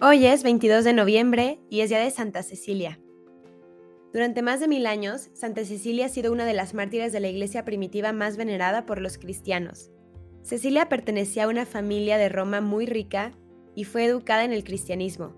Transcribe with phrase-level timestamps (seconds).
[0.00, 3.00] Hoy es 22 de noviembre y es día de Santa Cecilia.
[4.12, 7.26] Durante más de mil años, Santa Cecilia ha sido una de las mártires de la
[7.26, 9.90] iglesia primitiva más venerada por los cristianos.
[10.42, 13.32] Cecilia pertenecía a una familia de Roma muy rica
[13.74, 15.34] y fue educada en el cristianismo.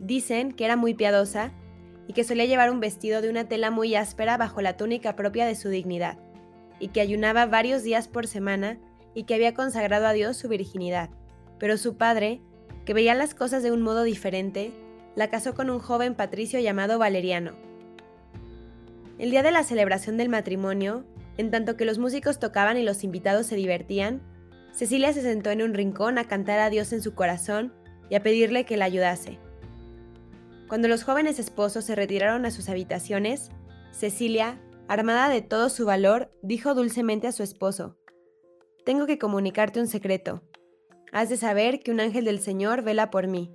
[0.00, 1.52] Dicen que era muy piadosa
[2.08, 5.44] y que solía llevar un vestido de una tela muy áspera bajo la túnica propia
[5.44, 6.18] de su dignidad,
[6.80, 8.78] y que ayunaba varios días por semana
[9.14, 11.10] y que había consagrado a Dios su virginidad.
[11.58, 12.40] Pero su padre,
[12.84, 14.72] que veía las cosas de un modo diferente,
[15.16, 17.52] la casó con un joven patricio llamado Valeriano.
[19.18, 21.04] El día de la celebración del matrimonio,
[21.36, 24.22] en tanto que los músicos tocaban y los invitados se divertían,
[24.72, 27.72] Cecilia se sentó en un rincón a cantar a Dios en su corazón
[28.10, 29.38] y a pedirle que la ayudase.
[30.68, 33.50] Cuando los jóvenes esposos se retiraron a sus habitaciones,
[33.92, 37.96] Cecilia, armada de todo su valor, dijo dulcemente a su esposo,
[38.84, 40.42] Tengo que comunicarte un secreto.
[41.14, 43.54] Has de saber que un ángel del Señor vela por mí.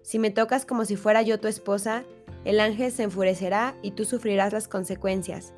[0.00, 2.04] Si me tocas como si fuera yo tu esposa,
[2.46, 5.52] el ángel se enfurecerá y tú sufrirás las consecuencias.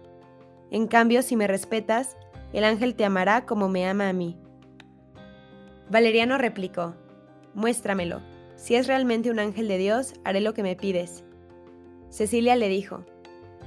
[0.72, 2.16] En cambio, si me respetas,
[2.52, 4.36] el ángel te amará como me ama a mí.
[5.88, 6.96] Valeriano replicó,
[7.54, 8.20] Muéstramelo.
[8.56, 11.22] Si es realmente un ángel de Dios, haré lo que me pides.
[12.08, 13.04] Cecilia le dijo,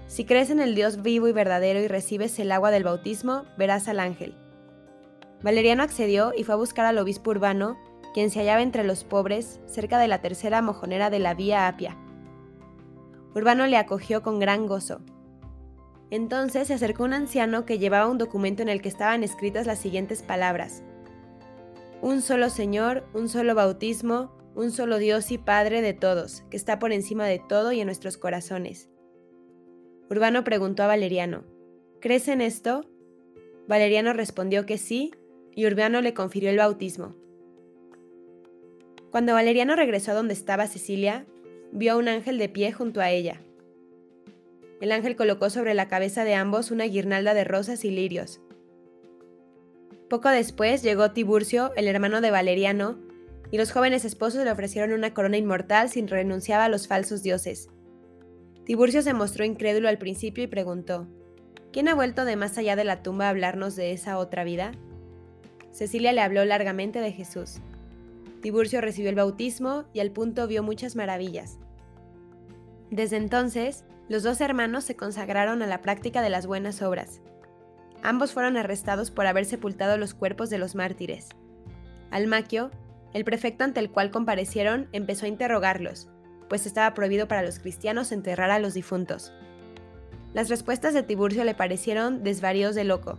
[0.08, 3.88] Si crees en el Dios vivo y verdadero y recibes el agua del bautismo, verás
[3.88, 4.36] al ángel.
[5.44, 7.78] Valeriano accedió y fue a buscar al obispo urbano,
[8.14, 11.98] quien se hallaba entre los pobres, cerca de la tercera mojonera de la vía Apia.
[13.36, 15.02] Urbano le acogió con gran gozo.
[16.10, 19.80] Entonces se acercó un anciano que llevaba un documento en el que estaban escritas las
[19.80, 20.84] siguientes palabras.
[22.02, 26.80] Un solo Señor, un solo bautismo, un solo Dios y Padre de todos, que está
[26.80, 28.90] por encima de todo y en nuestros corazones.
[30.10, 31.44] Urbano preguntó a Valeriano,
[32.00, 32.86] ¿crees en esto?
[33.68, 35.12] Valeriano respondió que sí
[35.56, 37.16] y Urbano le confirió el bautismo.
[39.12, 41.26] Cuando Valeriano regresó a donde estaba Cecilia,
[41.72, 43.42] vio a un ángel de pie junto a ella.
[44.82, 48.42] El ángel colocó sobre la cabeza de ambos una guirnalda de rosas y lirios.
[50.10, 53.00] Poco después llegó Tiburcio, el hermano de Valeriano,
[53.52, 57.70] y los jóvenes esposos le ofrecieron una corona inmortal sin renunciar a los falsos dioses.
[58.66, 61.08] Tiburcio se mostró incrédulo al principio y preguntó,
[61.72, 64.72] ¿Quién ha vuelto de más allá de la tumba a hablarnos de esa otra vida?
[65.74, 67.60] Cecilia le habló largamente de Jesús.
[68.42, 71.58] Tiburcio recibió el bautismo y al punto vio muchas maravillas.
[72.92, 77.22] Desde entonces, los dos hermanos se consagraron a la práctica de las buenas obras.
[78.04, 81.30] Ambos fueron arrestados por haber sepultado los cuerpos de los mártires.
[82.12, 82.70] Almaquio,
[83.14, 86.08] el prefecto ante el cual comparecieron, empezó a interrogarlos,
[86.50, 89.34] pues estaba prohibido para los cristianos enterrar a los difuntos.
[90.34, 93.18] Las respuestas de Tiburcio le parecieron desvaríos de loco,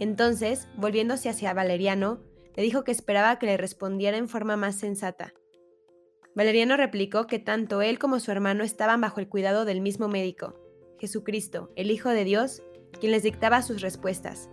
[0.00, 2.20] entonces, volviéndose hacia Valeriano,
[2.56, 5.34] le dijo que esperaba que le respondiera en forma más sensata.
[6.34, 10.54] Valeriano replicó que tanto él como su hermano estaban bajo el cuidado del mismo médico,
[11.00, 12.62] Jesucristo, el Hijo de Dios,
[13.00, 14.48] quien les dictaba sus respuestas.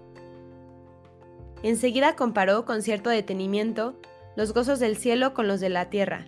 [1.63, 4.00] Enseguida comparó con cierto detenimiento
[4.35, 6.25] los gozos del cielo con los de la tierra,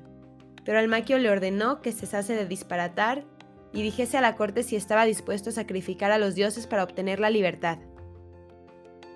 [0.63, 3.25] pero Almaquio le ordenó que cesase de disparatar
[3.73, 7.19] y dijese a la corte si estaba dispuesto a sacrificar a los dioses para obtener
[7.19, 7.79] la libertad.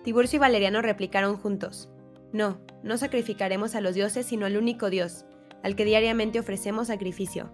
[0.04, 1.90] Tiburcio y Valeriano replicaron juntos,
[2.32, 5.26] No, no sacrificaremos a los dioses sino al único Dios,
[5.64, 7.52] al que diariamente ofrecemos sacrificio.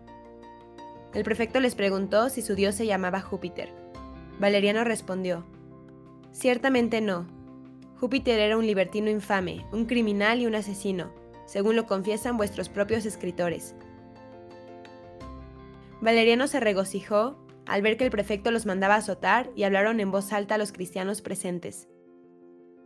[1.13, 3.73] El prefecto les preguntó si su dios se llamaba Júpiter.
[4.39, 5.45] Valeriano respondió,
[6.31, 7.27] Ciertamente no.
[7.99, 11.11] Júpiter era un libertino infame, un criminal y un asesino,
[11.45, 13.73] según lo confiesan vuestros propios escritores.
[15.99, 20.31] Valeriano se regocijó al ver que el prefecto los mandaba azotar y hablaron en voz
[20.31, 21.87] alta a los cristianos presentes.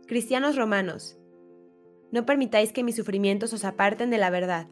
[0.06, 1.16] Cristianos romanos,
[2.12, 4.68] no permitáis que mis sufrimientos os aparten de la verdad.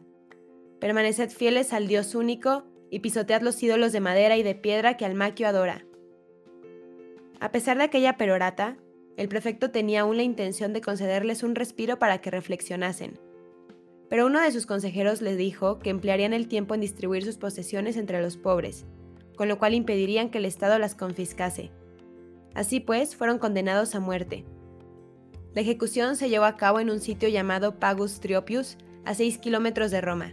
[0.79, 5.05] Permaneced fieles al Dios único y pisotead los ídolos de madera y de piedra que
[5.05, 5.83] Almaquio adora.
[7.39, 8.77] A pesar de aquella perorata,
[9.17, 13.19] el prefecto tenía aún la intención de concederles un respiro para que reflexionasen.
[14.07, 17.97] Pero uno de sus consejeros les dijo que emplearían el tiempo en distribuir sus posesiones
[17.97, 18.85] entre los pobres,
[19.35, 21.71] con lo cual impedirían que el Estado las confiscase.
[22.53, 24.45] Así pues, fueron condenados a muerte.
[25.53, 29.91] La ejecución se llevó a cabo en un sitio llamado Pagus Triopius, a 6 kilómetros
[29.91, 30.31] de Roma.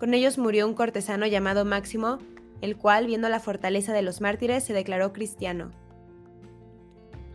[0.00, 2.18] Con ellos murió un cortesano llamado Máximo,
[2.60, 5.70] el cual, viendo la fortaleza de los mártires, se declaró cristiano.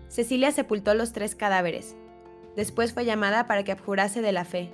[0.09, 1.95] Cecilia sepultó los tres cadáveres.
[2.57, 4.69] Después fue llamada para que abjurase de la fe.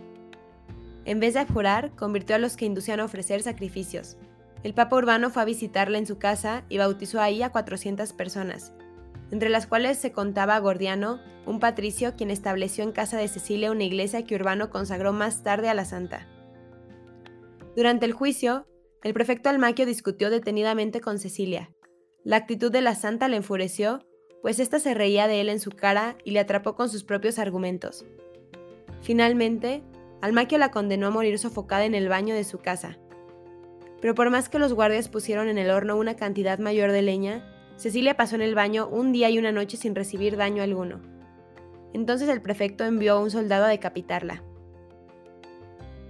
[1.06, 4.18] En vez de abjurar, convirtió a los que inducían a ofrecer sacrificios.
[4.64, 8.74] El Papa Urbano fue a visitarla en su casa y bautizó ahí a 400 personas,
[9.32, 13.84] entre las cuales se contaba Gordiano, un patricio quien estableció en casa de Cecilia una
[13.84, 16.28] iglesia que Urbano consagró más tarde a la santa.
[17.76, 18.66] Durante el juicio,
[19.04, 21.72] el prefecto Almaquio discutió detenidamente con Cecilia.
[22.24, 24.06] La actitud de la santa le enfureció,
[24.42, 27.40] pues ésta se reía de él en su cara y le atrapó con sus propios
[27.40, 28.06] argumentos.
[29.02, 29.84] Finalmente,
[30.22, 32.98] Almaquio la condenó a morir sofocada en el baño de su casa.
[34.02, 37.57] Pero por más que los guardias pusieron en el horno una cantidad mayor de leña,
[37.78, 41.00] Cecilia pasó en el baño un día y una noche sin recibir daño alguno.
[41.94, 44.44] Entonces el prefecto envió a un soldado a decapitarla.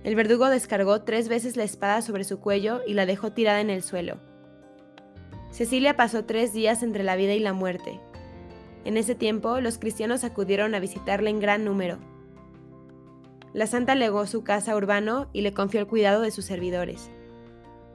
[0.04, 3.70] El verdugo descargó tres veces la espada sobre su cuello y la dejó tirada en
[3.70, 4.18] el suelo.
[5.52, 8.00] Cecilia pasó tres días entre la vida y la muerte.
[8.86, 11.98] En ese tiempo, los cristianos acudieron a visitarla en gran número.
[13.54, 17.12] La santa legó su casa Urbano y le confió el cuidado de sus servidores.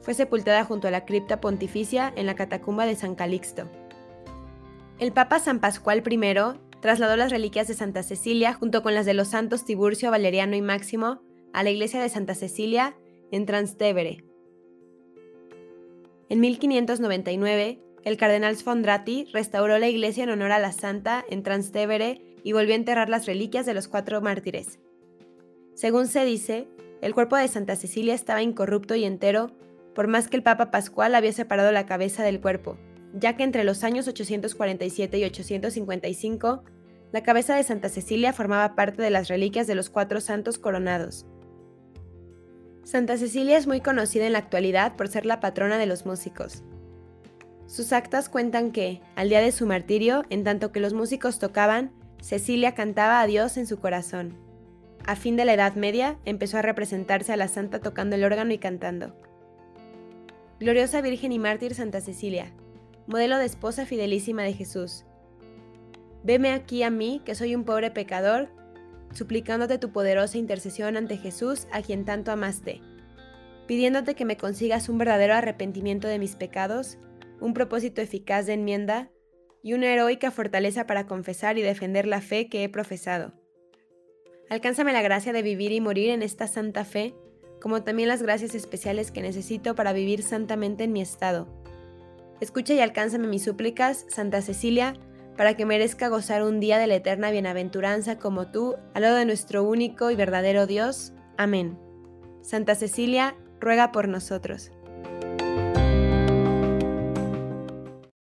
[0.03, 3.69] Fue sepultada junto a la cripta pontificia en la catacumba de San Calixto.
[4.99, 9.15] El Papa San Pascual I trasladó las reliquias de Santa Cecilia junto con las de
[9.15, 11.23] los santos Tiburcio, Valeriano y Máximo
[11.53, 12.97] a la iglesia de Santa Cecilia
[13.31, 14.25] en Trastevere.
[16.29, 22.37] En 1599, el cardenal Sfondrati restauró la iglesia en honor a la santa en Trastevere
[22.43, 24.81] y volvió a enterrar las reliquias de los cuatro mártires.
[25.75, 26.69] Según se dice,
[27.01, 29.53] el cuerpo de Santa Cecilia estaba incorrupto y entero,
[29.95, 32.79] por más que el Papa Pascual había separado la cabeza del cuerpo,
[33.15, 36.65] ya que entre los años 847 y 855,
[37.13, 41.27] la cabeza de Santa Cecilia formaba parte de las reliquias de los cuatro santos coronados.
[42.85, 46.65] Santa Cecilia es muy conocida en la actualidad por ser la patrona de los músicos.
[47.67, 51.93] Sus actas cuentan que, al día de su martirio, en tanto que los músicos tocaban,
[52.21, 54.37] Cecilia cantaba a Dios en su corazón.
[55.07, 58.53] A fin de la Edad Media, empezó a representarse a la santa tocando el órgano
[58.53, 59.17] y cantando.
[60.63, 62.55] Gloriosa Virgen y Mártir Santa Cecilia,
[63.09, 65.05] modelo de esposa fidelísima de Jesús.
[66.23, 68.49] Veme aquí a mí, que soy un pobre pecador,
[69.13, 72.81] suplicándote tu poderosa intercesión ante Jesús, a quien tanto amaste,
[73.67, 76.97] pidiéndote que me consigas un verdadero arrepentimiento de mis pecados,
[77.41, 79.11] un propósito eficaz de enmienda
[79.65, 83.33] y una heroica fortaleza para confesar y defender la fe que he profesado.
[84.49, 87.17] Alcánzame la gracia de vivir y morir en esta santa fe,
[87.63, 91.47] como también las gracias especiales que necesito para vivir santamente en mi estado.
[92.41, 94.95] Escucha y alcánzame mis súplicas, Santa Cecilia,
[95.37, 99.27] para que merezca gozar un día de la eterna bienaventuranza como tú, al lado de
[99.27, 101.13] nuestro único y verdadero Dios.
[101.39, 101.79] Amén.
[102.41, 104.73] Santa Cecilia, ruega por nosotros.